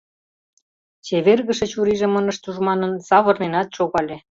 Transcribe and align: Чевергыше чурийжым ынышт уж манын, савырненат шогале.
Чевергыше 1.05 1.65
чурийжым 1.71 2.13
ынышт 2.19 2.43
уж 2.49 2.57
манын, 2.67 2.91
савырненат 3.07 3.67
шогале. 3.77 4.17